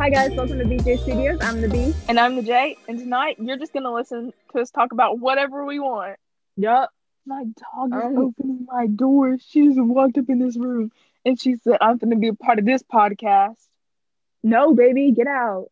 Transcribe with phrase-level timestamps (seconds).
[0.00, 1.40] Hi guys, welcome to BJ Studios.
[1.42, 1.94] I'm the B.
[2.08, 2.78] And I'm the J.
[2.88, 6.16] And tonight you're just gonna listen to us talk about whatever we want.
[6.56, 6.88] Yup.
[7.26, 9.36] My dog is Um, opening my door.
[9.36, 10.90] She just walked up in this room
[11.26, 13.58] and she said, I'm gonna be a part of this podcast.
[14.42, 15.66] No, baby, get out.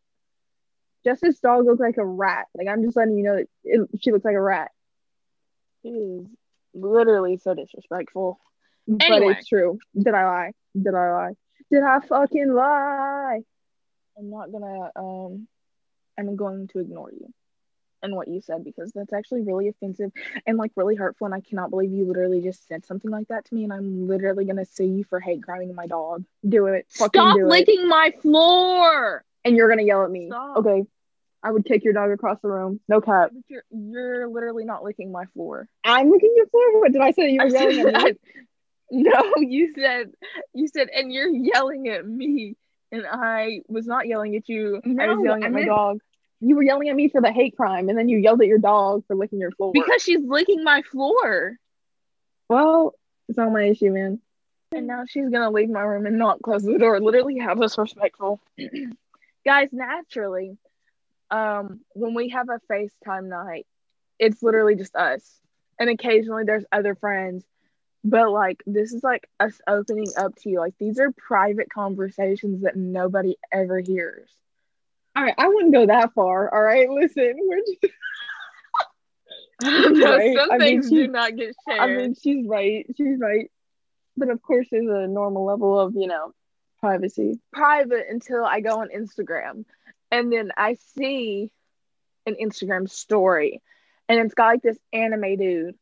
[1.03, 2.45] Justice's dog looks like a rat.
[2.53, 4.69] Like I'm just letting you know that it, she looks like a rat.
[5.83, 6.27] It is
[6.75, 8.39] literally so disrespectful.
[8.87, 9.79] But it's true.
[9.99, 10.51] Did I lie?
[10.79, 11.33] Did I lie?
[11.71, 13.39] Did I fucking lie?
[14.19, 15.47] I'm not gonna um
[16.17, 17.33] I'm going to ignore you
[18.01, 20.11] and what you said because that's actually really offensive
[20.45, 23.45] and like really hurtful and I cannot believe you literally just said something like that
[23.45, 26.23] to me and I'm literally gonna sue you for hate crimes my dog.
[26.47, 26.85] Do it.
[26.89, 27.45] Stop do it.
[27.45, 29.23] licking my floor.
[29.45, 30.27] And you're gonna yell at me.
[30.27, 30.57] Stop.
[30.57, 30.83] Okay.
[31.41, 32.81] I would kick your dog across the room.
[32.89, 33.31] No cap.
[33.33, 35.69] But You're you're literally not licking my floor.
[35.85, 36.81] I'm licking your floor.
[36.81, 37.31] What did I say?
[37.31, 37.93] You were I yelling at me.
[38.01, 38.17] said-
[38.91, 40.11] no, you said
[40.53, 42.55] you said and you're yelling at me
[42.91, 44.81] and I was not yelling at you.
[44.83, 45.99] I was yelling at my dog
[46.39, 48.57] You were yelling at me for the hate crime, and then you yelled at your
[48.59, 49.71] dog for licking your floor.
[49.73, 51.57] because she's licking my floor.
[52.47, 52.93] well,
[53.27, 54.19] it's not my issue, man.
[54.71, 56.99] And now she's gonna leave my room and not close the door.
[56.99, 58.39] Literally have us respectful.
[59.45, 60.57] Guys, naturally,
[61.31, 63.65] um, when we have a FaceTime night,
[64.19, 65.39] it's literally just us.
[65.79, 67.45] And occasionally there's other friends.
[68.03, 70.59] But like this is like us opening up to you.
[70.59, 74.29] Like these are private conversations that nobody ever hears.
[75.15, 76.53] All right, I wouldn't go that far.
[76.53, 77.93] All right, listen, we're just.
[79.61, 80.37] No, Right?
[80.37, 81.81] Some I mean, things do not get shared.
[81.81, 82.85] I mean, she's right.
[82.95, 83.51] She's right.
[84.15, 86.31] But of course, there's a normal level of, you know,
[86.79, 87.39] privacy.
[87.51, 89.65] private until I go on Instagram.
[90.11, 91.51] And then I see
[92.25, 93.61] an Instagram story
[94.07, 95.75] and it's got like this anime dude.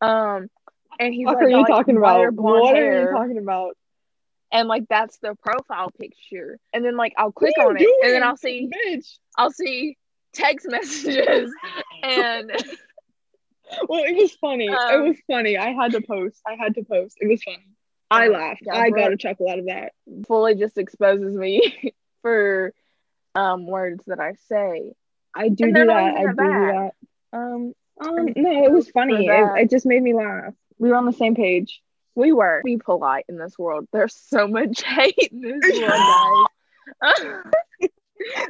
[0.00, 0.48] Um
[0.98, 2.32] and he's What like, are you like, talking about?
[2.34, 3.76] What hair, are you talking about?
[4.52, 6.58] and like that's the profile picture.
[6.72, 9.18] And then like I'll click on it and then I'll see Bitch.
[9.36, 9.96] I'll see
[10.32, 11.52] text messages
[12.02, 12.50] and
[13.88, 14.68] Well, it was funny.
[14.68, 15.56] it Um, was funny.
[15.56, 16.40] I had to post.
[16.46, 17.16] I had to post.
[17.20, 17.64] It was funny.
[18.10, 18.62] I laughed.
[18.64, 19.92] yeah, I got a chuckle out of that.
[20.28, 22.72] fully just exposes me for
[23.34, 24.92] um words that I say.
[25.34, 25.90] I do do that.
[26.14, 26.92] I do do that
[27.32, 27.38] that.
[27.38, 29.26] Um Um, no, it was funny.
[29.26, 30.52] It, it just made me laugh.
[30.78, 31.80] We were on the same page.
[32.14, 33.86] we were be polite in this world.
[33.92, 36.48] There's so much hate in this world,
[37.02, 37.24] guys.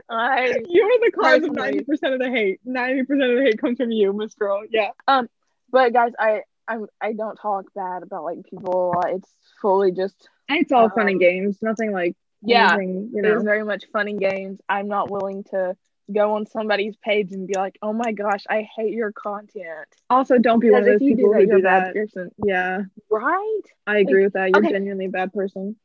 [0.09, 2.61] I You're the cause of ninety percent of the hate.
[2.65, 4.63] Ninety percent of the hate comes from you, Miss Girl.
[4.71, 4.91] Yeah.
[5.09, 5.29] Um,
[5.71, 8.93] but guys, I I I don't talk bad about like people.
[8.93, 9.11] a lot.
[9.11, 9.31] It's
[9.61, 11.59] fully just It's all fun and Um, games.
[11.63, 12.75] Nothing like yeah.
[12.75, 13.51] anything, you There's know.
[13.51, 14.61] very much fun and games.
[14.69, 15.77] I'm not willing to
[16.13, 19.89] go on somebody's page and be like, oh my gosh, I hate your content.
[20.11, 21.95] Also, don't be one of those people that, who do a bad that.
[21.95, 23.61] person, Yeah, right?
[23.87, 24.51] I agree with that.
[24.51, 24.73] You're okay.
[24.73, 25.77] genuinely a bad person.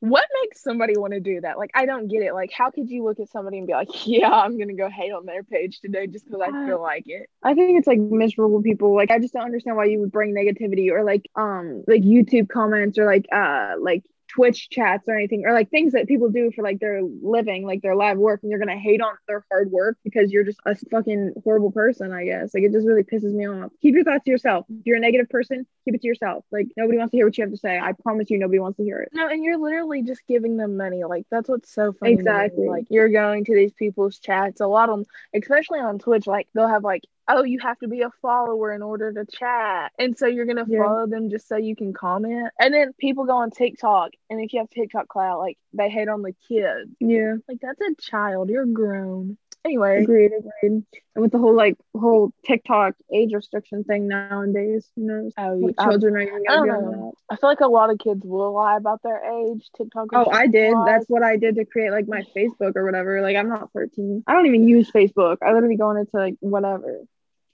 [0.00, 1.56] What makes somebody want to do that?
[1.56, 2.34] Like, I don't get it.
[2.34, 5.12] Like, how could you look at somebody and be like, yeah, I'm gonna go hate
[5.12, 7.28] on their page today just because I feel like it?
[7.42, 8.94] I think it's like miserable people.
[8.94, 12.50] Like I just don't understand why you would bring negativity or like um like YouTube
[12.50, 16.50] comments or like uh like Twitch chats or anything or like things that people do
[16.54, 19.70] for like their living, like their live work, and you're gonna hate on their hard
[19.70, 22.54] work because you're just a fucking horrible person, I guess.
[22.54, 23.70] Like it just really pisses me off.
[23.82, 24.66] Keep your thoughts to yourself.
[24.68, 26.44] If you're a negative person, keep it to yourself.
[26.50, 27.78] Like nobody wants to hear what you have to say.
[27.78, 29.10] I promise you nobody wants to hear it.
[29.12, 31.04] No, and you're literally just giving them money.
[31.04, 32.12] Like that's what's so funny.
[32.14, 32.68] Exactly.
[32.68, 34.60] Like you're going to these people's chats.
[34.60, 37.88] A lot of them, especially on Twitch, like they'll have like, oh, you have to
[37.88, 40.84] be a follower in order to chat, and so you're gonna Yeah.
[40.84, 42.50] follow them just so you can comment.
[42.58, 46.08] And then people go on TikTok, and if you have TikTok clout, like they hate
[46.08, 46.90] on the kids.
[47.00, 47.36] Yeah.
[47.48, 48.50] Like that's a child.
[48.50, 49.38] You're grown.
[49.64, 50.52] Anyway, Agreed, agreed.
[50.62, 50.84] And
[51.22, 55.84] with the whole like whole TikTok age restriction thing nowadays, who knows oh, what I,
[55.88, 57.14] children are even I be on know.
[57.30, 57.34] that.
[57.34, 59.70] I feel like a lot of kids will lie about their age.
[59.74, 60.08] TikTok.
[60.12, 60.64] Oh, I did.
[60.64, 60.86] restrictions-wise.
[60.86, 63.22] That's what I did to create like my Facebook or whatever.
[63.22, 64.24] Like I'm not 13.
[64.26, 65.38] I don't even use Facebook.
[65.42, 67.00] I literally go on it to like whatever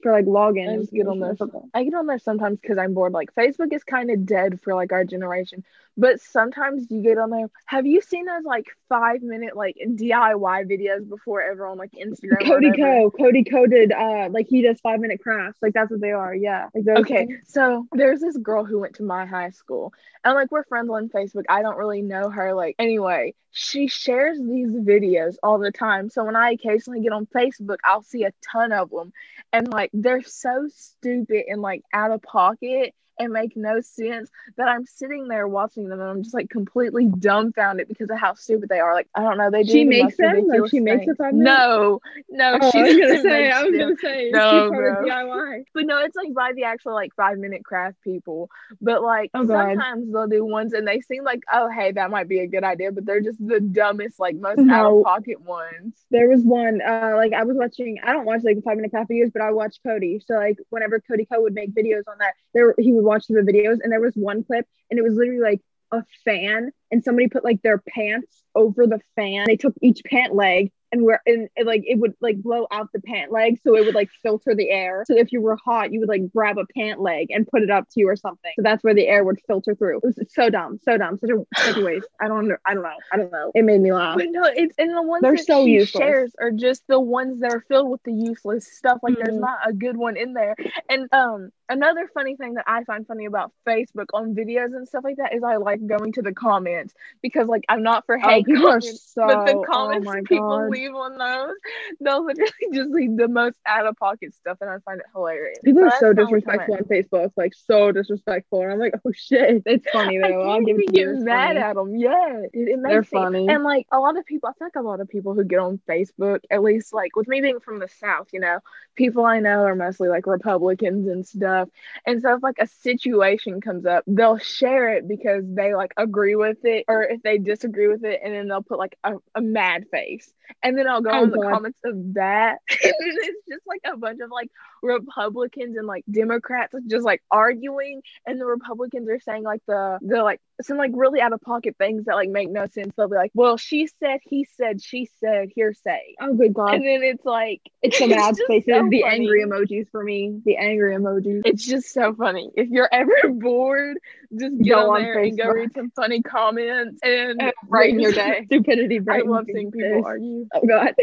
[0.03, 0.69] for like login.
[0.69, 1.31] I get on there.
[1.31, 1.71] information or something.
[1.75, 3.13] I get on there sometimes because I'm bored.
[3.13, 5.65] Like Facebook is kind of dead for like our generation,
[5.97, 7.49] but sometimes you get on there.
[7.67, 12.45] Have you seen those like five minute like DIY videos before ever on like Instagram?
[12.47, 12.73] Cody?
[12.77, 13.11] Co.
[13.11, 15.59] Cody Ko did uh like he does five minute crafts.
[15.63, 16.35] Like that's what they are.
[16.35, 16.69] Yeah.
[16.75, 17.45] Like Okay, things.
[17.47, 19.93] so there's this girl who went to my high school,
[20.25, 21.45] and like we're friends on Facebook.
[21.49, 22.55] I don't really know her.
[22.55, 26.09] Like, anyway, she shares these videos all the time.
[26.11, 29.13] So when I occasionally get on Facebook, I'll see a ton of them,
[29.53, 32.95] and like they're so stupid and like out of pocket.
[33.21, 37.07] And make no sense that I'm sitting there watching them and I'm just like completely
[37.07, 38.95] dumbfounded because of how stupid they are.
[38.95, 40.47] Like I don't know, they do She the makes them?
[40.49, 41.07] Like, she makes things.
[41.07, 41.35] the five?
[41.35, 42.01] No,
[42.31, 43.79] no, Oh, she I was gonna say, I was them.
[43.79, 45.07] gonna say, No, she's part of bro.
[45.07, 45.65] DIY.
[45.75, 48.51] But no, it's like by the actual like five minute craft people.
[48.81, 52.29] But like Oh, sometimes they'll do ones and they seem like, oh hey, that might
[52.29, 55.95] be a good idea, but they're just the dumbest, like most out of pocket ones.
[56.11, 57.99] There was one, uh, like I was watching.
[58.05, 60.21] I don't watch like five minute craft videos, but I watch Cody.
[60.27, 63.41] So like whenever Cody Ko would make videos on that, there he would watch the
[63.53, 65.61] videos, and there was one clip, and it was literally like
[65.93, 69.45] a fan, and somebody put like their pants over the fan.
[69.47, 72.89] They took each pant leg and where and it, like it would like blow out
[72.93, 75.05] the pant leg, so it would like filter the air.
[75.07, 77.71] So if you were hot, you would like grab a pant leg and put it
[77.71, 78.51] up to you or something.
[78.57, 79.99] So that's where the air would filter through.
[79.99, 82.09] It was so dumb, so dumb, such a such a waste.
[82.21, 83.53] I don't, under- I don't know, I don't know.
[83.55, 84.17] It made me laugh.
[84.19, 86.03] But no, it's and the ones They're that so she useless.
[86.03, 88.99] shares are just the ones that are filled with the useless stuff.
[89.03, 89.41] Like there's Mhm.
[89.49, 90.57] not a good one in there.
[90.89, 95.05] And um another funny thing that I find funny about Facebook on videos and stuff
[95.05, 98.29] like that is I like going to the comments because like I'm not for Oh,
[98.29, 99.27] hate are comments, so.
[99.27, 100.71] but the oh comments that people god.
[100.71, 101.55] leave on those,
[102.01, 105.59] they'll literally just leave the most out of pocket stuff and I find it hilarious.
[105.65, 109.89] People are so disrespectful on Facebook, like so disrespectful, and I'm like, oh shit, it's
[109.93, 110.43] funny though.
[110.51, 111.15] I'll give it even to you.
[111.17, 111.59] get mad funny.
[111.61, 111.97] at them.
[111.97, 113.49] Yeah, it, it makes They're funny.
[113.49, 115.59] And like a lot of people, I feel like a lot of people who get
[115.59, 118.59] on Facebook, at least like with me being from the South, you know,
[118.97, 121.60] people I know are mostly like Republicans and stuff.
[122.07, 126.37] And so if like a situation comes up, they'll share it because they like agree
[126.37, 129.41] with it or if they disagree with it, and then they'll put like a, a
[129.41, 130.33] mad face.
[130.63, 132.59] And then I'll go Oh, on the comments of that.
[132.71, 134.51] And it's just like a bunch of like
[134.83, 140.23] Republicans and like Democrats just like arguing and the Republicans are saying like the the
[140.23, 142.95] like some like really out of pocket things that like make no sense.
[142.97, 146.87] They'll be like, "Well, she said, he said, she said, hearsay," Oh good god, and
[146.87, 150.95] then it's like it's the mad faces, so the angry emojis for me, the angry
[150.97, 151.43] emojis.
[151.51, 152.51] It's just so funny.
[152.55, 153.99] If you're ever bored,
[154.39, 158.13] just get Go on there and go read some funny comments and And brighten your
[158.13, 158.45] day.
[158.47, 160.47] Stupidity I brighten love your seeing people argue.
[160.55, 160.95] Oh god,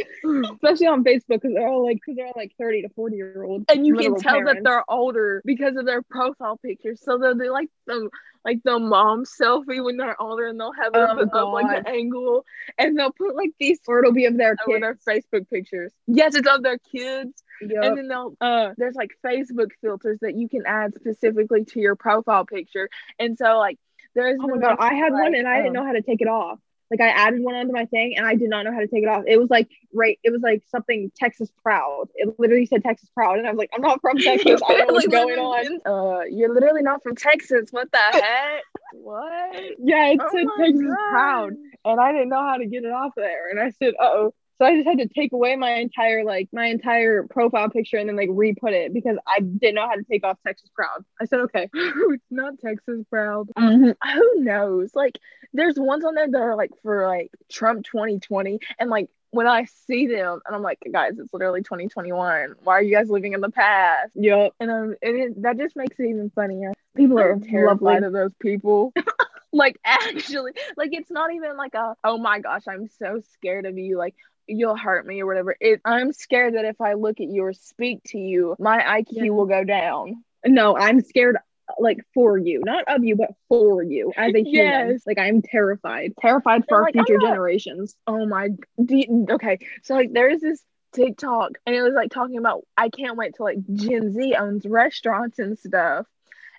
[0.53, 3.44] especially on Facebook because they're all like, because they're all like thirty to forty year
[3.44, 7.01] olds, and you can tell that they're older because of their profile pictures.
[7.03, 8.09] So they'll do like the
[8.45, 11.89] like the mom selfie when they're older, and they'll have it Oh, up, like the
[11.89, 12.45] angle,
[12.77, 14.79] and they'll put like these or it'll be of their kids.
[14.79, 15.91] their Facebook pictures.
[16.07, 17.83] Yes, it's of their kids, Yup.
[17.83, 21.95] and then they'll uh there's like Facebook filters that you can add specifically to your
[21.95, 22.89] profile picture,
[23.19, 23.77] and so like
[24.15, 26.21] there's Oh my god, I had one and I didn't um, know how to take
[26.21, 26.59] it off.
[26.89, 29.04] Like I added one onto my thing and I did not know how to take
[29.04, 29.24] it off.
[29.27, 32.07] It was like right, it was like something Texas proud.
[32.15, 34.62] It literally said Texas proud, and I was like, I'm not from Texas.
[34.65, 35.80] I don't know what's going on.
[35.86, 37.69] Uh, you're literally not from Texas.
[37.71, 38.63] What the heck?
[38.94, 39.56] What?
[39.80, 41.09] Yeah, it Oh said Texas God.
[41.12, 41.54] proud,
[41.86, 43.50] and I didn't know how to get it off there.
[43.50, 44.33] And I said, uh oh.
[44.57, 48.09] So I just had to take away my entire like my entire profile picture and
[48.09, 51.06] then like re-put it because I didn't know how to take off Texas proud.
[51.21, 51.69] I said okay.
[51.74, 53.50] it's not Texas proud.
[53.57, 53.92] Mm-hmm.
[54.13, 54.92] Who knows?
[54.95, 55.19] Like,
[55.54, 59.65] there's ones on there that are like for like Trump 2020, and like when I
[59.86, 62.56] see them, and I'm like, guys, it's literally 2021.
[62.63, 64.12] Why are you guys living in the past?
[64.15, 64.54] Yep.
[64.59, 66.74] And um, and it, that just makes it even funnier.
[66.95, 68.07] People are terrified lovely.
[68.07, 68.94] of those people.
[69.54, 73.77] like actually, like it's not even like a oh my gosh, I'm so scared of
[73.77, 73.98] you.
[73.98, 74.15] Like
[74.47, 75.55] you'll hurt me or whatever.
[75.59, 79.05] It I'm scared that if I look at you or speak to you, my IQ
[79.11, 79.29] Yeah.
[79.31, 80.23] will go down.
[80.45, 81.38] No, I'm scared
[81.79, 84.89] like for you, not of you, but for you as a human.
[84.91, 85.03] Yes.
[85.05, 87.95] Like I'm terrified, terrified for And, our like, future not- generations.
[88.07, 88.49] Oh my.
[88.77, 90.63] You- okay, so like there's this
[90.94, 94.65] TikTok, and it was like talking about I can't wait till like Gen Z owns
[94.65, 96.07] restaurants and stuff.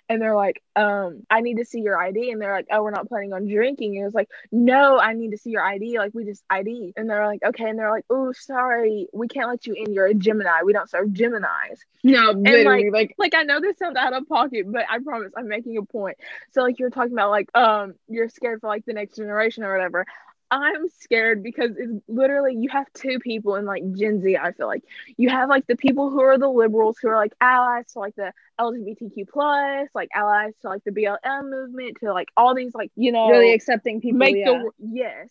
[0.09, 2.31] And they're like, um, I need to see your ID.
[2.31, 3.95] And they're like, oh, we're not planning on drinking.
[3.95, 5.99] And it was like, no, I need to see your ID.
[5.99, 6.93] Like, we just ID.
[6.97, 7.69] And they're like, okay.
[7.69, 9.93] And they're like, oh, sorry, we can't let you in.
[9.93, 10.63] You're a Gemini.
[10.65, 11.79] We don't serve Geminis.
[12.03, 15.47] No, literally, like, Like, I know this sounds out of pocket, but I promise I'm
[15.47, 16.17] making a point.
[16.53, 19.71] So, like, you're talking about, like, um, you're scared for like the next generation or
[19.73, 20.05] whatever.
[20.51, 24.37] I'm scared because it's literally you have two people in like Gen Z.
[24.37, 24.83] I feel like
[25.15, 28.15] you have like the people who are the liberals who are like allies to like
[28.15, 32.91] the LGBTQ plus, like allies to like the BLM movement, to like all these like
[32.95, 34.17] you know really accepting people.
[34.19, 34.45] make yeah.
[34.45, 35.27] the yes.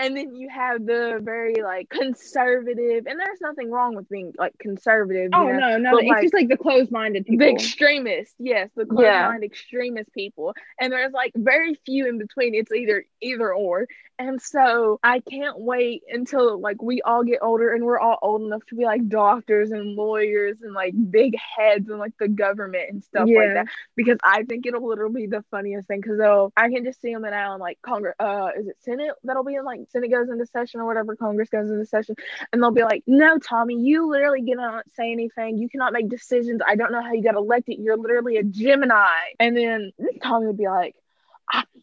[0.00, 4.56] And then you have the very like conservative, and there's nothing wrong with being like
[4.58, 5.30] conservative.
[5.34, 5.70] Oh, you Oh know?
[5.70, 7.46] no, no, but, it's like, just like the closed-minded people.
[7.46, 12.70] the extremists yes the closed-minded extremist people and there's like very few in between it's
[12.70, 13.88] either either or
[14.18, 18.42] And so I can't wait until like we all get older and we're all old
[18.42, 22.90] enough to be like doctors and lawyers and like big heads and like the government
[22.90, 23.38] and stuff yeah.
[23.38, 23.66] like that.
[23.94, 26.00] Because I think it'll literally be the funniest thing.
[26.00, 29.12] Because though I can just see them now in like Congress, uh, is it Senate
[29.22, 32.16] that'll be in like Senate goes into session or whatever, Congress goes into session,
[32.52, 35.58] and they'll be like, "No, Tommy, you literally cannot say anything.
[35.58, 36.60] You cannot make decisions.
[36.66, 37.76] I don't know how you got elected.
[37.78, 40.96] You're literally a Gemini." And then Tommy would be like,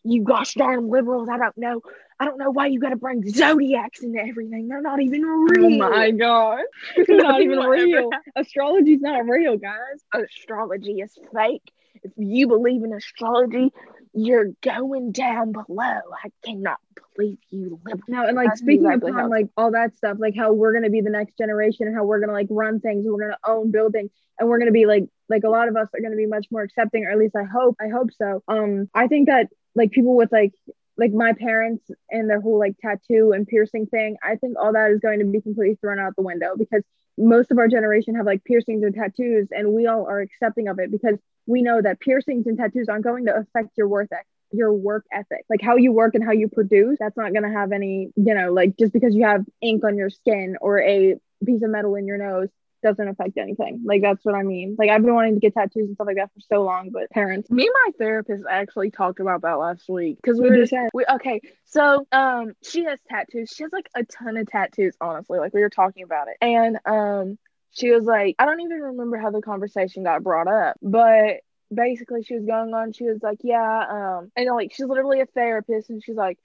[0.04, 1.82] "You gosh darn liberals, I don't know."
[2.18, 4.70] I don't know why you got to bring zodiacs into everything.
[4.70, 5.66] They're not even oh real.
[5.66, 6.62] Oh my god,
[6.96, 8.10] it's not even real.
[8.36, 10.02] Astrology's not real, guys.
[10.14, 11.70] Astrology is fake.
[12.04, 13.72] If you believe in astrology,
[14.14, 16.00] you're going down below.
[16.24, 16.78] I cannot
[17.16, 18.00] believe you live.
[18.08, 20.90] No, and like That's speaking exactly upon like all that stuff, like how we're gonna
[20.90, 24.12] be the next generation and how we're gonna like run things, we're gonna own buildings,
[24.40, 26.62] and we're gonna be like like a lot of us are gonna be much more
[26.62, 28.44] accepting, or at least I hope, I hope so.
[28.48, 30.54] Um, I think that like people with like
[30.98, 34.92] like my parents and their whole like tattoo and piercing thing, I think all that
[34.92, 36.84] is going to be completely thrown out the window because
[37.18, 40.80] most of our generation have like piercings and tattoos and we all are accepting of
[40.80, 44.26] it because we know that piercings and tattoos aren't going to affect your worth ethic
[44.52, 47.50] your work ethic like how you work and how you produce that's not going to
[47.50, 51.16] have any you know like just because you have ink on your skin or a
[51.46, 52.50] piece of metal in your nose
[52.86, 53.82] doesn't affect anything.
[53.84, 54.76] Like that's what I mean.
[54.78, 57.10] Like I've been wanting to get tattoos and stuff like that for so long, but
[57.10, 57.50] parents.
[57.50, 61.04] Me and my therapist actually talked about that last week because we were just we,
[61.16, 61.42] okay.
[61.66, 63.50] So um, she has tattoos.
[63.50, 64.96] She has like a ton of tattoos.
[65.02, 67.40] Honestly, like we were talking about it, and um,
[67.72, 71.38] she was like, I don't even remember how the conversation got brought up, but
[71.74, 72.94] basically she was going on.
[72.94, 76.38] She was like, yeah, um, and like she's literally a therapist, and she's like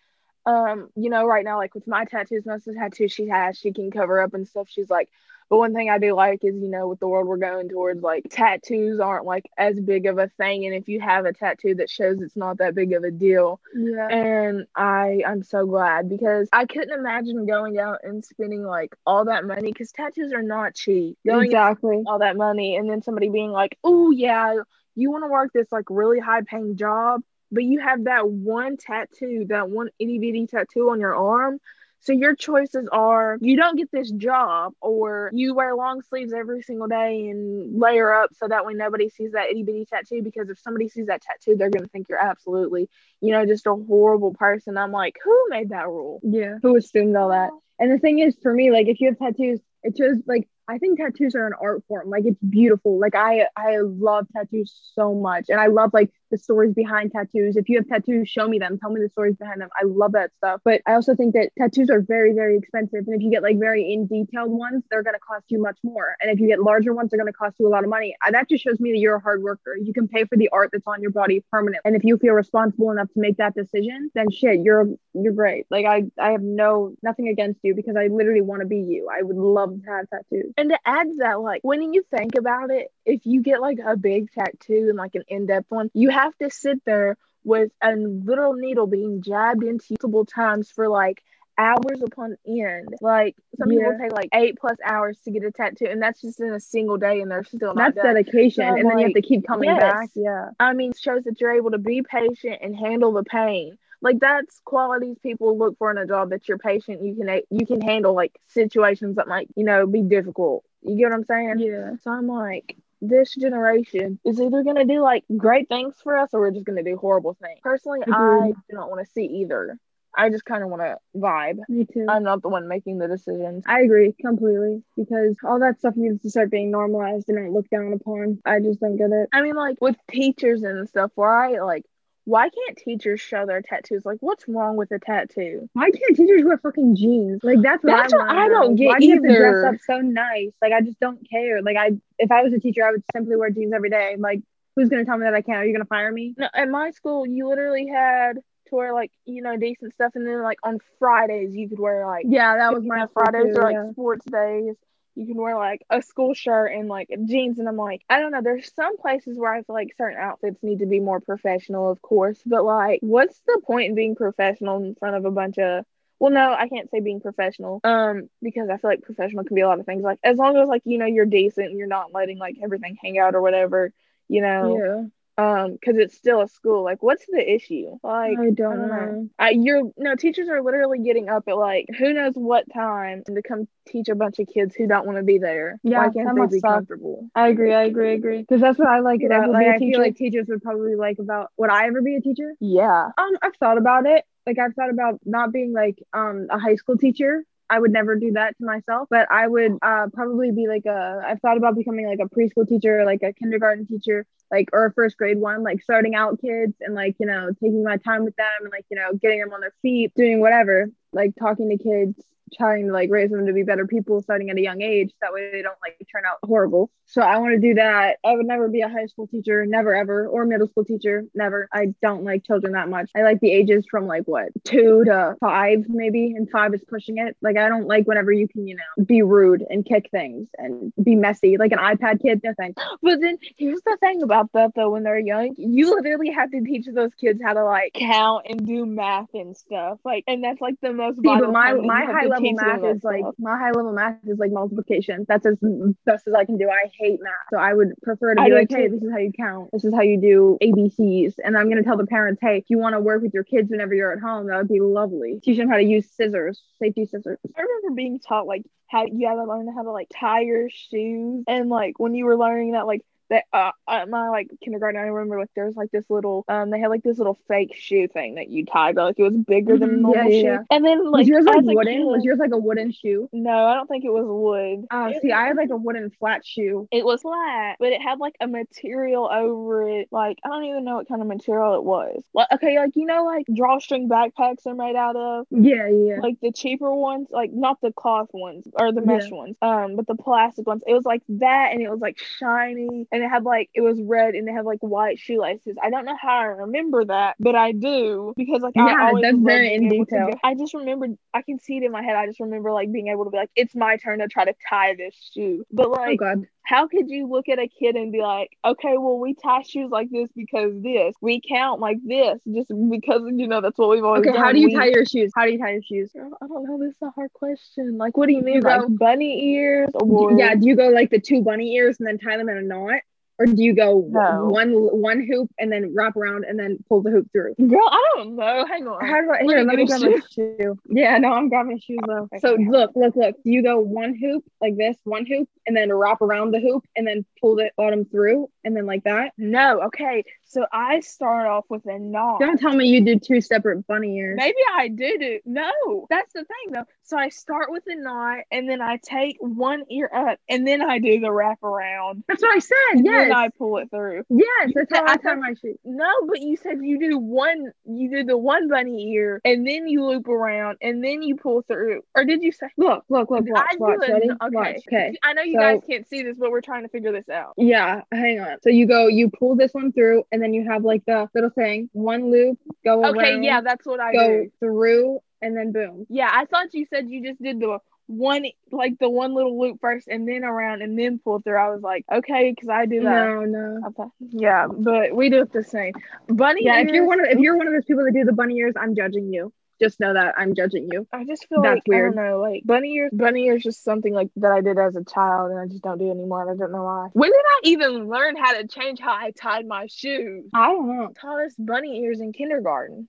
[0.47, 3.59] um, you know, right now, like with my tattoos, most of the tattoos she has,
[3.59, 4.69] she can cover up and stuff.
[4.71, 5.11] She's like,
[5.50, 8.00] but one thing I do like is, you know, with the world we're going towards,
[8.02, 10.64] like tattoos aren't like as big of a thing.
[10.64, 13.61] And if you have a tattoo that shows it's not that big of a deal.
[13.75, 14.07] Yeah.
[14.07, 19.25] And I I'm so glad because I couldn't imagine going out and spending like all
[19.25, 21.19] that money because tattoos are not cheap.
[21.26, 24.54] Going exactly all that money and then somebody being like, oh yeah,
[24.95, 28.76] you want to work this like really high paying job, but you have that one
[28.76, 31.59] tattoo, that one itty bitty tattoo on your arm
[32.00, 36.62] so your choices are you don't get this job or you wear long sleeves every
[36.62, 40.49] single day and layer up so that way nobody sees that itty bitty tattoo because
[40.49, 42.88] if somebody sees that tattoo, they're gonna think you're absolutely,
[43.21, 44.76] you know, just a horrible person.
[44.76, 46.21] I'm like, who made that rule?
[46.23, 46.57] Yeah.
[46.62, 47.50] Who assumed all that?
[47.78, 50.78] And the thing is for me, like if you have tattoos, it shows like I
[50.78, 52.09] think tattoos are an art form.
[52.09, 52.99] Like it's beautiful.
[52.99, 55.47] Like I I love tattoos so much.
[55.49, 57.57] And I love like the stories behind tattoos.
[57.57, 58.79] If you have tattoos, show me them.
[58.79, 59.69] Tell me the stories behind them.
[59.81, 60.61] I love that stuff.
[60.65, 63.05] But I also think that tattoos are very, very expensive.
[63.07, 65.79] And if you get like very in detailed ones, they're going to cost you much
[65.83, 66.17] more.
[66.21, 68.15] And if you get larger ones, they're going to cost you a lot of money.
[68.31, 69.77] That just shows me that you're a hard worker.
[69.77, 71.81] You can pay for the art that's on your body permanently.
[71.85, 75.67] And if you feel responsible enough to make that decision, then shit, you're you're great.
[75.71, 79.09] Like I I have no nothing against you because I literally want to be you.
[79.13, 80.53] I would love to have tattoos.
[80.57, 83.79] And to add to that, like when you think about it, if you get like
[83.85, 87.93] a big tattoo and like an in-depth one, you have to sit there with a
[87.95, 91.23] little needle being jabbed into multiple times for like
[91.61, 92.95] hours upon end.
[93.00, 93.79] Like some yeah.
[93.79, 96.61] people take like eight plus hours to get a tattoo, and that's just in a
[96.61, 97.95] single day, and they're still not.
[97.95, 98.15] That's done.
[98.15, 99.81] dedication, so and like, then you have to keep coming yes.
[99.81, 100.09] back.
[100.15, 103.77] Yeah, I mean, shows that you're able to be patient and handle the pain.
[104.03, 106.31] Like that's qualities people look for in a job.
[106.31, 110.03] That you're patient, you can you can handle like situations that might you know be
[110.03, 110.65] difficult.
[110.83, 111.59] You get what I'm saying?
[111.59, 111.97] Yeah.
[112.03, 116.30] So I'm like, this generation is either going to do like great things for us
[116.33, 117.59] or we're just going to do horrible things.
[117.62, 118.12] Personally, mm-hmm.
[118.12, 119.78] I do not want to see either.
[120.16, 121.59] I just kind of want to vibe.
[121.69, 122.07] Me too.
[122.09, 123.64] I'm not the one making the decisions.
[123.66, 127.71] I agree completely because all that stuff needs to start being normalized and not looked
[127.71, 128.40] down upon.
[128.45, 129.28] I just don't get it.
[129.33, 131.85] I mean, like with teachers and stuff, where I like
[132.31, 134.05] why can't teachers show their tattoos?
[134.05, 135.69] Like, what's wrong with a tattoo?
[135.73, 137.41] Why can't teachers wear fucking jeans?
[137.43, 139.01] Like, that's what, that's what I don't get why either.
[139.01, 140.53] do you have to dress up so nice?
[140.63, 141.61] Like, I just don't care.
[141.61, 144.15] Like, I if I was a teacher, I would simply wear jeans every day.
[144.17, 144.43] Like,
[144.77, 145.59] who's gonna tell me that I can't?
[145.59, 146.35] Are you gonna fire me?
[146.39, 148.35] No, at my school, you literally had
[148.69, 152.07] to wear like you know decent stuff, and then like on Fridays you could wear
[152.07, 153.91] like yeah, that was my Fridays too, or like yeah.
[153.91, 154.77] sports days
[155.14, 158.33] you can wear like a school shirt and like jeans and I'm like I don't
[158.33, 161.90] know there's some places where I feel like certain outfits need to be more professional
[161.90, 165.59] of course but like what's the point in being professional in front of a bunch
[165.59, 165.85] of
[166.19, 169.62] well no I can't say being professional um because I feel like professional can be
[169.62, 171.88] a lot of things like as long as like you know you're decent and you're
[171.88, 173.93] not letting like everything hang out or whatever
[174.29, 174.76] you know?
[174.76, 175.05] Yeah
[175.41, 179.31] um because it's still a school like what's the issue like I don't know.
[179.39, 183.43] I, you're no teachers are literally getting up at like who knows what time to
[183.43, 186.35] come teach a bunch of kids who don't want to be there Yeah, why can't
[186.35, 186.63] they be suck.
[186.63, 187.73] comfortable I agree.
[187.73, 188.11] I agree.
[188.11, 188.39] I agree.
[188.41, 191.51] Because that's what I like about like I feel like teachers would probably like about
[191.57, 192.55] would I ever be a teacher?
[192.61, 194.25] yeah Um, I've thought about it.
[194.47, 197.45] Like I've thought about not being like um a high school teacher.
[197.71, 201.23] I would never do that to myself, but I would uh probably be like a
[201.27, 204.93] I've thought about becoming like a preschool teacher, like a kindergarten teacher, like or a
[204.93, 208.37] first grade one, like starting out kids and like, you know, taking my time with
[208.37, 211.79] them and like, you know, getting them on their feet, doing whatever, like talking to
[211.83, 212.21] kids,
[212.57, 215.12] trying to like raise them to be better people starting at a young age.
[215.21, 216.90] That way they don't like turn out horrible.
[217.07, 218.19] So I want to do that.
[218.25, 221.69] I would never be a high school teacher, never ever, or middle school teacher, never.
[221.73, 223.11] I don't like children that much.
[223.16, 227.19] I like the ages from like what two to five, maybe, and five is pushing
[227.19, 227.37] it.
[227.42, 230.92] Like I don't like whenever you can, you know, be rude and kick things and
[231.02, 232.40] be messy, like an iPad kid.
[232.45, 232.80] No thanks.
[233.02, 236.61] But then here's the thing about that though, when they're young, you literally have to
[236.62, 239.99] teach those kids how to like count and do math and stuff.
[240.04, 241.16] Like, and that's like the most.
[241.16, 243.71] See, but my time that you my high level them math is like my high
[243.71, 245.25] level math is like multiplication.
[245.29, 245.57] That's as
[246.05, 246.69] best as I can do.
[246.69, 249.19] I hate math, so I would prefer to be do like, hey, this is how
[249.19, 249.71] you count.
[249.73, 252.79] This is how you do ABCs, and I'm gonna tell the parents, hey, if you
[252.79, 255.41] want to work with your kids whenever you're at home, that would be lovely.
[255.43, 257.39] Teach them how to use scissors, safety scissors.
[257.57, 260.69] I remember being taught like how you had to learn how to like tie your
[260.69, 263.71] shoes and like when you were learning that like that uh
[264.09, 267.03] my like kindergarten I remember like there was like this little um they had like
[267.03, 270.03] this little fake shoe thing that you tied but like it was bigger than Mhm,
[270.03, 270.59] normal yeah, yeah, shoe yeah.
[270.71, 272.07] and then like was yours like wooden?
[272.07, 273.29] Was yours like a wooden shoe?
[273.33, 276.45] no I don't think it was wood Oh, see, I had like a wooden flat
[276.45, 276.89] shoe.
[276.91, 280.85] it was flat but it had like a material over it like I don't even
[280.85, 284.67] know what kind of material it was like okay like you know like drawstring backpacks
[284.67, 286.19] are made out of Yeah, yeah.
[286.21, 289.07] like the cheaper ones, like not the cloth ones or the Yeah.
[289.19, 290.83] mesh ones, um, but the plastic ones.
[290.87, 294.00] It was like that, and it was like shiny, and it had like it was
[294.00, 295.77] red, and it had like white shoelaces.
[295.83, 299.23] I don't know how I remember that, but I do because like Yeah, I always
[299.23, 300.31] that's very in detail.
[300.31, 302.17] go- I just remembered, I can see it in my head.
[302.17, 304.55] I just remember like being able to be like, it's my turn to try to
[304.69, 306.19] tie this shoe, but oh like.
[306.19, 306.47] god.
[306.62, 309.91] How could you look at a kid and be like, okay, well, we tie shoes
[309.91, 314.05] like this because this, we count like this, just because you know that's what we've
[314.05, 314.41] always Okay, done.
[314.41, 315.33] how do you We- tie your shoes?
[315.35, 316.12] How do you tie your shoes?
[316.12, 316.79] Girl, I don't know.
[316.79, 317.97] This is a hard question.
[317.99, 318.57] Like, what do you mean?
[318.57, 321.97] You like go- bunny ears or yeah do you go like the two bunny ears
[321.99, 323.00] and then tie them in a knot
[323.41, 324.45] or do you go No.
[324.47, 328.13] one one hoop and then wrap around and then pull the hoop through Girl, I
[328.17, 328.65] don't know.
[328.67, 329.05] Hang on.
[329.05, 331.79] how do i Let me let me grab a my shoe yeah no i'm grabbing
[331.79, 335.27] a shoe though so look look look do you go one hoop like this one
[335.27, 338.87] hoop and then wrap around the hoop and then pull the bottom through and then
[338.87, 340.23] like that no, okay.
[340.45, 342.41] So I start off with a knot.
[342.41, 345.39] don't tell me you do two separate bunny ears Maybe I do do.
[345.47, 346.85] No, that's the thing though.
[347.05, 350.83] So I start with a knot and then I take one ear up and then
[350.83, 352.25] I do the wrap around.
[352.29, 354.25] that's what i said And yes I pull it through.
[354.29, 358.11] yes that's how I tie my shoe No, but you said you do one, you
[358.11, 362.03] do the one bunny ear and then you loop around and then you pull through.
[362.15, 362.69] Or did you say?
[362.77, 364.49] look look look watch I do watch it- ready okay.
[364.51, 367.13] watch okay I know you So- guys can't see this, but we're trying to figure
[367.13, 367.54] this out.
[367.57, 368.57] Yeah, hang on.
[368.63, 371.50] So you go, you pull this one through, and then you have like the little
[371.50, 374.50] thing, one loop, go Okay, around, yeah, that's what I go do.
[374.61, 376.07] through, and then boom.
[376.09, 377.78] Yeah, I thought you said you just did the
[378.11, 381.57] one, like the one little loop first, and then around, and then pull through.
[381.57, 383.27] I was like, okay, because I do that.
[383.27, 383.81] No, no.
[383.87, 385.95] I thought, yeah, but we do it the same.
[386.29, 388.33] Bunny Yeah, if you're one of if you're one of those people that do the
[388.33, 389.53] bunny ears, I'm judging you.
[389.81, 391.07] Just know that I'm judging you.
[391.11, 392.15] I just feel That's like I weird.
[392.15, 393.11] don't know, like bunny ears.
[393.15, 395.99] Bunny ears just something like that I did as a child, and I just don't
[395.99, 396.43] do anymore.
[396.51, 397.09] I don't know why.
[397.13, 400.51] When did I even learn how to change how I tied my shoes?
[400.53, 401.13] I don't know.
[401.19, 403.09] Taught us bunny ears in kindergarten.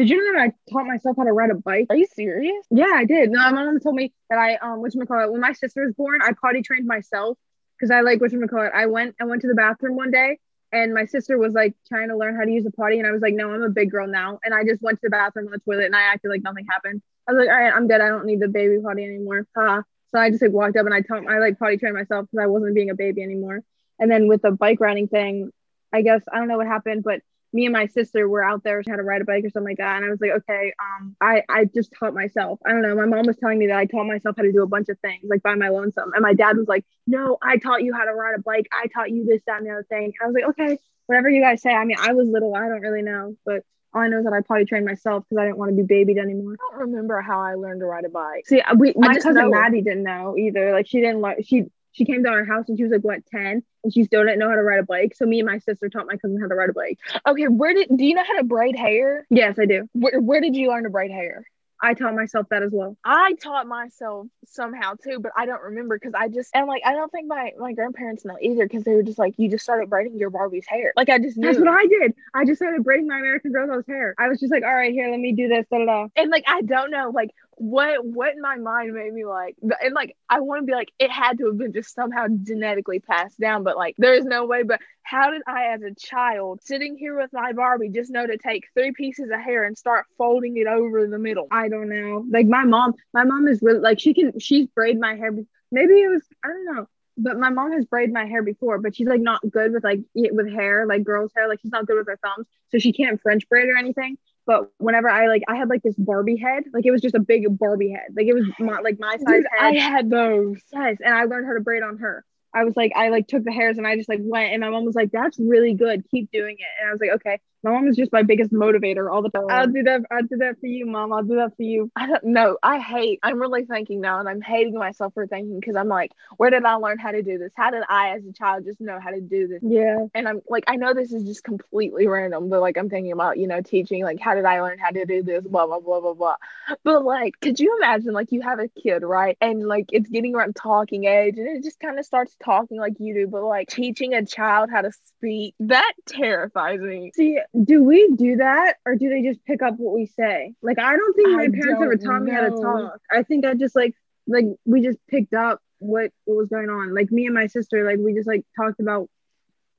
[0.00, 1.88] Did you know that I taught myself how to ride a bike?
[1.90, 2.64] Are you serious?
[2.70, 3.28] Yeah, I did.
[3.28, 5.92] No, my mom told me that I um which call it when my sister was
[5.92, 7.36] born, I potty trained myself
[7.76, 8.72] because I like which call it.
[8.74, 10.38] I went I went to the bathroom one day
[10.72, 13.10] and my sister was like trying to learn how to use a potty and I
[13.10, 14.38] was like, no, I'm a big girl now.
[14.42, 16.64] And I just went to the bathroom on the toilet and I acted like nothing
[16.64, 17.02] happened.
[17.28, 18.00] I was like, all right, I'm good.
[18.00, 19.46] I don't need the baby potty anymore.
[19.54, 19.82] Ha.
[20.12, 22.42] So I just like walked up and I taught I like potty trained myself because
[22.42, 23.60] I wasn't being a baby anymore.
[23.98, 25.50] And then with the bike riding thing,
[25.92, 27.20] I guess I don't know what happened, but
[27.52, 29.78] me and my sister were out there how to ride a bike or something like
[29.78, 32.94] that and i was like okay um i i just taught myself i don't know
[32.94, 34.98] my mom was telling me that i taught myself how to do a bunch of
[35.00, 38.04] things like by my lonesome and my dad was like no i taught you how
[38.04, 40.34] to ride a bike i taught you this that and the other thing i was
[40.34, 43.34] like okay whatever you guys say i mean i was little i don't really know
[43.44, 45.76] but all i know is that i potty trained myself because i didn't want to
[45.76, 48.46] be babied anymore I don't remember how I learned to ride a bike.
[48.46, 49.50] see we my cousin know.
[49.50, 52.76] maddie didn't know either like she didn't like she she came to our house and
[52.78, 55.14] she was like what 10 and she still didn't know how to ride a bike
[55.14, 57.74] so me and my sister taught my cousin how to ride a bike Okay, where
[57.74, 59.26] did do you know how to braid hair?
[59.30, 61.44] yes i do Where where did you learn to braid hair?
[61.82, 62.96] I taught myself that as well.
[63.04, 66.92] I taught myself somehow too, but I don't remember because I just and like I
[66.92, 69.88] don't think my my grandparents know either because they were just like you just started
[69.88, 70.92] braiding your Barbie's hair.
[70.96, 71.46] Like I just knew.
[71.46, 72.14] That's what I did.
[72.34, 74.14] I just started braiding my American Girl's hair.
[74.18, 75.66] I was just like, all right, here, let me do this.
[75.70, 76.08] Da da da.
[76.16, 79.92] And like I don't know, like what what in my mind made me like and
[79.92, 83.38] like I want to be like it had to have been just somehow genetically passed
[83.38, 84.62] down, but like there's no way.
[84.62, 88.36] But how did I as a child sitting here with my Barbie just know to
[88.36, 91.48] take three pieces of hair and start folding it over the middle?
[91.50, 92.24] I don't know.
[92.30, 95.32] Like my mom, my mom is really like she can she's braid my hair.
[95.72, 96.86] Maybe it was I don't know
[97.22, 100.00] but my mom has braided my hair before, but she's like not good with like
[100.14, 101.48] with hair, like girls' hair.
[101.48, 104.16] Like she's not good with her thumbs, so she can't French braid or anything.
[104.46, 107.20] But whenever I like, I had like this Barbie head, like it was just a
[107.20, 109.76] big Barbie head, like it was my, like my size Dude, head.
[109.76, 110.60] I had those.
[110.72, 112.24] Yes, and I learned how to braid on her.
[112.54, 114.70] I was like, I like took the hairs and I just like went, and my
[114.70, 116.04] mom was like, "That's really good.
[116.10, 119.12] Keep doing it." And I was like, "Okay." My mom is just my biggest motivator
[119.12, 119.46] all the time.
[119.50, 120.02] I'll do that.
[120.10, 121.12] I'll do that for you, mom.
[121.12, 121.90] I'll do that for you.
[121.94, 122.56] I don't know.
[122.62, 123.20] I hate.
[123.22, 126.64] I'm really thinking now, and I'm hating myself for thinking because I'm like, where did
[126.64, 127.52] I learn how to do this?
[127.54, 129.60] How did I, as a child, just know how to do this?
[129.62, 130.06] Yeah.
[130.14, 133.38] And I'm like, I know this is just completely random, but like, I'm thinking about,
[133.38, 134.02] you know, teaching.
[134.04, 135.44] Like, how did I learn how to do this?
[135.44, 136.36] Blah blah blah blah blah.
[136.82, 140.34] But like, could you imagine, like, you have a kid, right, and like it's getting
[140.34, 143.68] around talking age, and it just kind of starts talking like you do, but like
[143.68, 147.12] teaching a child how to speak that terrifies me.
[147.14, 150.54] See, do we do that or do they just pick up what we say?
[150.62, 152.24] Like I don't think my I parents ever taught know.
[152.24, 153.00] me how to talk.
[153.10, 153.94] I think I just like
[154.26, 156.94] like we just picked up what, what was going on.
[156.94, 159.08] Like me and my sister, like we just like talked about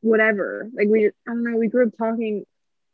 [0.02, 0.70] whatever.
[0.74, 2.46] Like we I don't know, we grew up talking.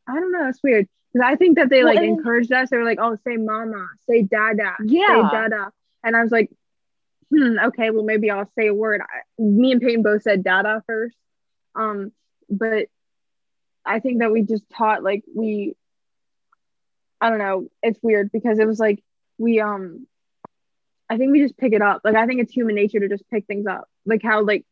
[0.08, 0.88] I don't know, it's weird.
[1.12, 2.70] Because I think that they like encouraged us.
[2.70, 5.08] They were like, oh, say mama, say dada, yeah.
[5.08, 5.72] say dada.
[6.04, 6.52] And I was like,
[7.32, 9.02] hmm, okay, well maybe I'll say a word.
[9.02, 11.18] I, me and Peyton both said dada first.
[11.76, 12.12] Um,
[12.50, 12.88] but
[13.88, 15.76] I think that we just taught like we
[17.19, 19.04] I don't know, it's weird because it was like
[19.38, 20.08] we um
[21.10, 22.02] I think we just pick it up.
[22.04, 23.88] Like I think it's human nature to just pick things up.
[24.06, 24.65] Like how like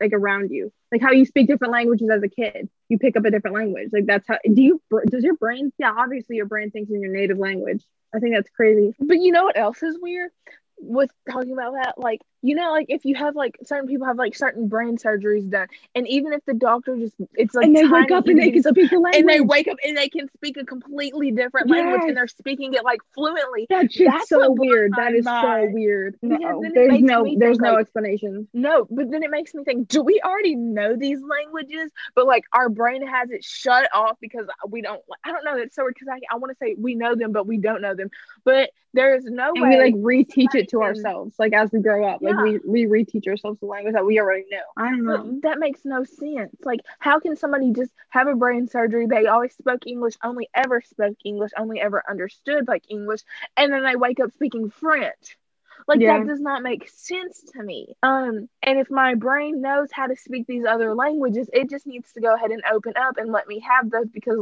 [0.00, 0.72] like around you.
[0.90, 2.68] Like how you speak different languages as a kid.
[2.88, 3.90] You pick up a different language.
[3.92, 7.12] Like that's how do you does your brain yeah, obviously your brain thinks in your
[7.12, 7.84] native language.
[8.14, 8.94] I think that's crazy.
[8.98, 10.30] But you know what else is weird?
[10.78, 14.18] with talking about that like you know like if you have like certain people have
[14.18, 17.84] like certain brain surgeries done and even if the doctor just it's like and they
[17.86, 20.28] wake up and they can speak a language and they wake up and they can
[20.36, 21.76] speak a completely different yes.
[21.76, 24.92] language and they're speaking it like fluently that's just so weird.
[24.96, 25.70] that is mind.
[25.70, 28.46] so weird no there's no there's no like, explanation.
[28.52, 31.90] no but then it makes me think do we already know these languages?
[32.14, 35.74] But like our brain has it shut off because we don't i don't know it's
[35.74, 37.94] so weird because i, I want to say we know them but we don't know
[37.94, 38.10] them.
[38.44, 42.06] But there's no and way we like reteach it to ourselves like as we grow
[42.06, 42.22] up.
[42.22, 42.58] Like yeah.
[42.64, 45.58] we, we reteach ourselves the language that we already knew i don't know but that
[45.58, 49.86] makes no sense like how can somebody just have a brain surgery they always spoke
[49.86, 53.20] english only ever spoke english only ever understood like english
[53.56, 55.38] and then they wake up speaking french
[55.86, 56.18] like yeah.
[56.18, 60.16] that does not make sense to me um and if my brain knows how to
[60.16, 63.46] speak these other languages it just needs to go ahead and open up and let
[63.46, 64.38] me have those because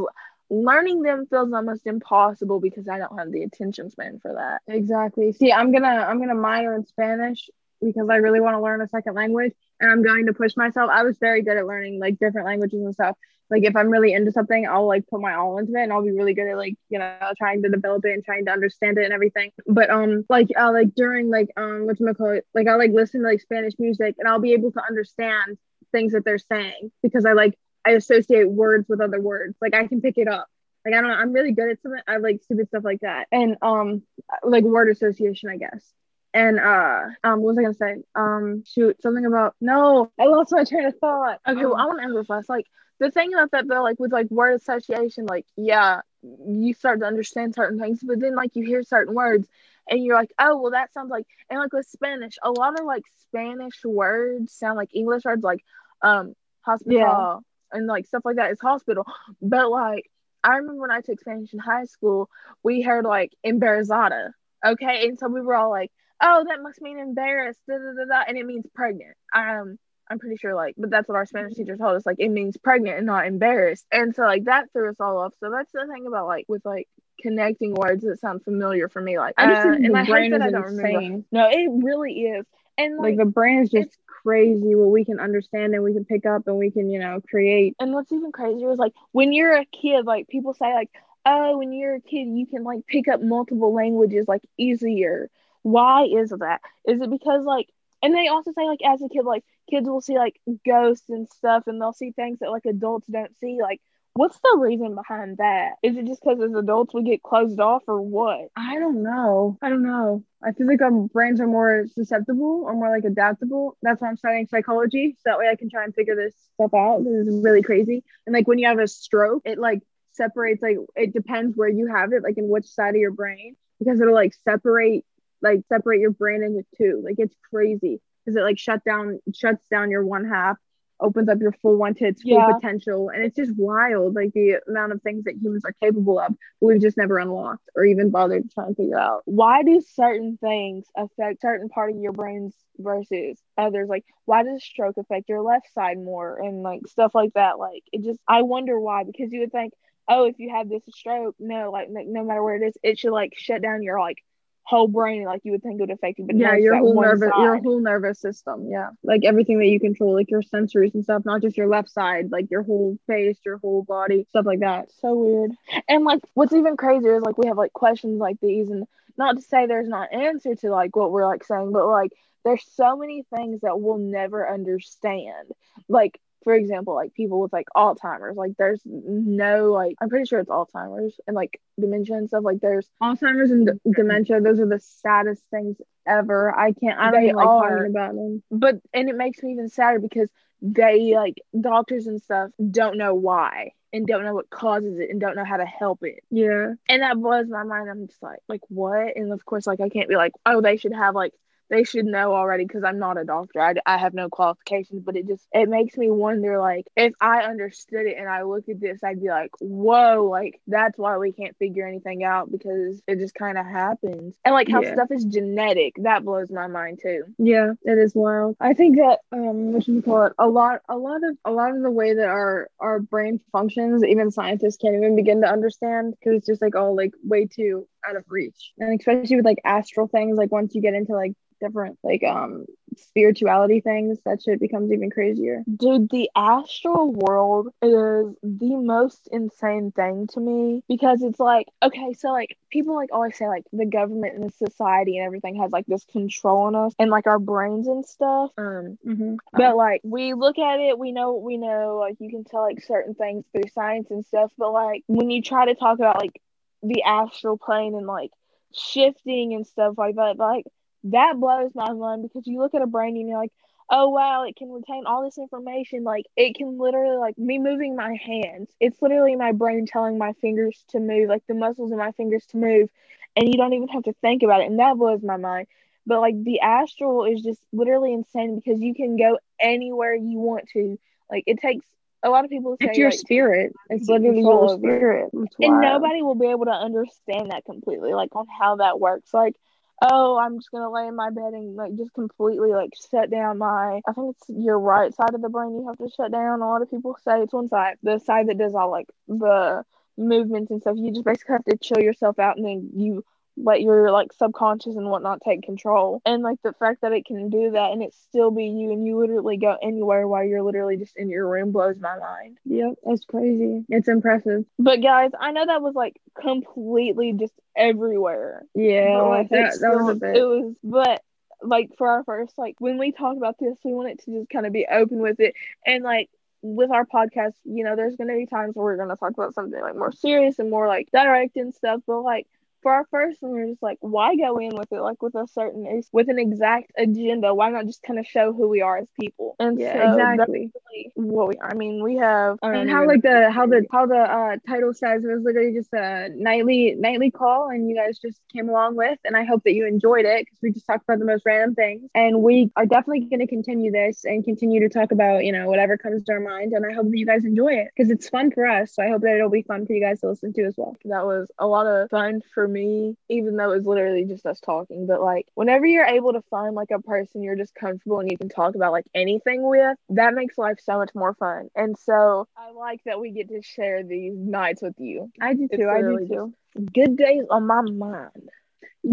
[0.49, 4.61] learning them feels almost impossible because I don't have the attention span for that.
[4.67, 5.31] Exactly.
[5.31, 7.49] See, I'm gonna I'm gonna minor in Spanish
[7.83, 10.89] because I really want to learn a second language and I'm going to push myself.
[10.91, 13.17] I was very good at learning like different languages and stuff.
[13.49, 16.03] Like if I'm really into something, I'll like put my all into it and I'll
[16.03, 18.97] be really good at like, you know, trying to develop it and trying to understand
[18.97, 19.51] it and everything.
[19.67, 22.47] But um like uh like during like um what's my call it?
[22.53, 25.57] Like I like listen to like Spanish music and I'll be able to understand
[25.91, 29.55] things that they're saying because I like I associate words with other words.
[29.61, 30.47] Like I can pick it up.
[30.85, 32.01] Like I don't know, I'm really good at something.
[32.07, 33.27] I like stupid stuff like that.
[33.31, 34.03] And um
[34.41, 35.93] like word association, I guess.
[36.33, 38.03] And uh um what was I gonna say?
[38.15, 41.39] Um shoot, something about no, I lost my train of thought.
[41.47, 42.65] Okay, well I want to end with emphasize like
[42.99, 47.05] the thing about that though, like with like word association, like yeah, you start to
[47.05, 49.47] understand certain things, but then like you hear certain words
[49.89, 52.85] and you're like, oh well that sounds like and like with Spanish, a lot of
[52.85, 55.63] like Spanish words sound like English words like
[56.01, 57.37] um hospital yeah
[57.73, 59.05] and like stuff like that is hospital.
[59.41, 60.09] But like
[60.43, 62.29] I remember when I took Spanish in high school,
[62.63, 64.31] we heard like embarazada.
[64.65, 65.07] Okay.
[65.07, 65.91] And so we were all like,
[66.21, 69.15] oh, that must mean embarrassed, da, da, da, da, and it means pregnant.
[69.35, 69.77] Um,
[70.09, 72.05] I'm pretty sure like, but that's what our Spanish teacher told us.
[72.05, 73.85] Like, it means pregnant and not embarrassed.
[73.91, 75.33] And so like that threw us all off.
[75.39, 76.87] So that's the thing about like with like
[77.21, 79.17] connecting words that sound familiar for me.
[79.17, 80.95] Like, I just uh, and I hate that I don't insane.
[80.95, 81.25] remember.
[81.31, 82.45] No, it really is.
[82.77, 86.05] And like, like the brain is just crazy what we can understand and we can
[86.05, 87.75] pick up and we can, you know, create.
[87.79, 90.89] And what's even crazier is like when you're a kid, like people say like,
[91.25, 95.29] oh, when you're a kid, you can like pick up multiple languages like easier.
[95.63, 96.61] Why is that?
[96.87, 97.67] Is it because like
[98.01, 101.27] and they also say like as a kid, like kids will see like ghosts and
[101.27, 103.59] stuff and they'll see things that like adults don't see.
[103.61, 103.81] Like
[104.15, 105.73] What's the reason behind that?
[105.81, 108.49] Is it just because as adults we get closed off or what?
[108.55, 109.57] I don't know.
[109.59, 110.23] I don't know.
[110.43, 113.75] I feel like our brains are more susceptible or more like adaptable.
[113.81, 115.15] That's why I'm studying psychology.
[115.17, 117.03] So that way I can try and figure this stuff out.
[117.03, 118.03] This is really crazy.
[118.27, 121.87] And like when you have a stroke, it like separates like it depends where you
[121.87, 125.05] have it, like in which side of your brain, because it'll like separate
[125.43, 127.01] like separate your brain into two.
[127.03, 130.57] Like it's crazy because it like shut down shuts down your one half
[130.99, 134.61] opens up your full one to its full potential and it's just wild like the
[134.69, 138.49] amount of things that humans are capable of we've just never unlocked or even bothered
[138.49, 142.13] trying to try and figure out Why do certain things affect certain part of your
[142.13, 143.89] brains versus others?
[143.89, 147.59] Like, why does stroke affect your left side more and like stuff like that?
[147.59, 149.73] Like, it just, I wonder why because you would think,
[150.07, 153.11] oh, if you have this stroke, no, like, no matter where it is, it should
[153.11, 154.23] like shut down your like
[154.63, 156.25] whole brain, like you would think it would affect you.
[156.25, 160.13] But yeah your whole nervous your whole nervous system yeah like everything that you control
[160.13, 163.57] like your sensories and stuff not just your left side like your whole face your
[163.57, 165.51] whole body stuff like that so weird.
[165.87, 168.85] And like what's even crazier is like we have like questions like these and
[169.17, 172.11] not to say there's not answer to like what we're like saying, but like
[172.43, 175.49] there's so many things that we'll never understand.
[175.87, 180.39] Like for example, like people with like Alzheimer's, like there's no like I'm pretty sure
[180.39, 182.43] it's Alzheimer's and like dementia and stuff.
[182.43, 187.11] Like there's alzheimer's and d- dementia those are the saddest things ever i can't i
[187.11, 190.29] don't even like talking about them but and it makes me even sadder because
[190.61, 195.21] they like doctors and stuff don't know why and don't know what causes it and
[195.21, 196.23] don't know how to help it.
[196.31, 197.89] yeah and that blows my mind.
[197.89, 199.15] I'm just like, like what?
[199.15, 201.33] And of course, like I can't be like, oh, they should have like
[201.73, 203.61] they should know already because I'm not a doctor.
[203.61, 207.41] I, I have no qualifications, but it just it makes me wonder like if I
[207.43, 211.33] understood it and I look at this, I'd be like, whoa, like that's why we
[211.33, 214.35] can't figure anything out because it just kind of happens.
[214.45, 214.93] And like how Yeah.
[214.93, 217.23] stuff is genetic, that blows my mind too.
[217.39, 218.55] Yeah, it is wild.
[218.59, 220.33] I think that um what should we call it?
[220.37, 224.03] A lot a lot of a lot of the way that our our brain functions,
[224.03, 227.87] even scientists can't even begin to understand because it's just like all like way too
[228.07, 228.73] out of reach.
[228.79, 232.65] And especially with like astral things, like once you get into like different like um
[232.97, 235.63] spirituality things, that shit becomes even crazier.
[235.75, 242.13] Dude, the astral world is the most insane thing to me because it's like, okay,
[242.13, 245.71] so like people like always say like the government and the society and everything has
[245.71, 248.51] like this control on us and like our brains and stuff.
[248.57, 249.35] Um, Mm-hmm.
[249.53, 252.61] but like we look at it, we know what we know, like you can tell
[252.61, 256.19] like certain things through science and stuff, but like when you try to talk about
[256.21, 256.39] like
[256.83, 258.31] the astral plane and like
[258.73, 260.65] shifting and stuff like that, like
[261.05, 263.53] that blows my mind because you look at a brain and you're like,
[263.89, 266.03] oh wow, it can retain all this information.
[266.03, 268.69] Like it can literally like me moving my hands.
[268.79, 272.45] It's literally my brain telling my fingers to move, like the muscles in my fingers
[272.47, 272.89] to move,
[273.35, 274.67] and you don't even have to think about it.
[274.67, 275.67] And that blows my mind.
[276.05, 280.69] But like the astral is just literally insane because you can go anywhere you want
[280.69, 280.97] to.
[281.29, 281.85] Like it takes
[282.23, 283.73] a lot of people say It's your like, spirit.
[283.89, 285.31] It's literally your spirit.
[285.33, 289.33] And nobody will be able to understand that completely like on how that works.
[289.33, 289.55] Like
[290.01, 293.59] oh i'm just gonna lay in my bed and like just completely like shut down
[293.59, 296.61] my i think it's your right side of the brain you have to shut down.
[296.61, 299.85] A lot of people say it's one side the side that does all like the
[300.17, 300.95] movements and stuff.
[300.97, 303.23] You just basically have to chill yourself out and then you
[303.55, 307.49] let your like subconscious and whatnot take control and like the fact that it can
[307.49, 310.97] do that and it still be you and you literally go anywhere while you're literally
[310.97, 313.85] just in your room blows my mind Yep, that's crazy.
[313.89, 314.65] It's impressive.
[314.79, 318.63] but guys, I know that was like completely just everywhere.
[318.73, 320.35] Yeah, But, like, that, it's that was a bit.
[320.35, 321.21] It was, but
[321.61, 324.65] like for our first, like when we talk about this, we wanted to just kind
[324.65, 325.53] of be open with it,
[325.85, 326.29] and like
[326.61, 329.79] with our podcast, you know, there's gonna be times where we're gonna talk about something
[329.79, 332.47] like more serious and more like direct and stuff, but like.
[332.83, 335.47] For our first one, we're just like, why go in with it like with a
[335.47, 337.53] certain with an exact agenda?
[337.53, 339.55] Why not just kind of show who we are as people?
[339.59, 340.71] And yeah, so exactly.
[340.91, 341.55] really what we.
[341.61, 342.59] I mean, we have.
[342.61, 345.73] Don't and how like the how the how the uh title says it was literally
[345.73, 349.63] just a nightly nightly call and you guys just came along with and i hope
[349.63, 352.71] that you enjoyed it because we just talked about the most random things and we
[352.75, 356.23] are definitely going to continue this and continue to talk about you know whatever comes
[356.23, 358.65] to our mind and i hope that you guys enjoy it because it's fun for
[358.65, 360.75] us so i hope that it'll be fun for you guys to listen to as
[360.77, 364.59] well that was a lot of fun for me, even though it's literally just us
[364.59, 364.79] talking.
[364.79, 368.37] But like, whenever you're able to find like a person you're just comfortable and you
[368.37, 371.69] can talk about like anything with, that makes life so much more fun.
[371.75, 375.31] And so I like that we get to share these nights with you.
[375.41, 376.53] i do too i do too
[376.93, 378.49] Good days on my mind.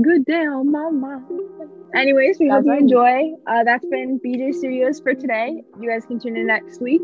[0.03, 1.25] good day on my mind
[1.95, 6.19] anyways we hope you enjoy uh that's been bj studios for today you guys can
[6.19, 7.03] tune in next week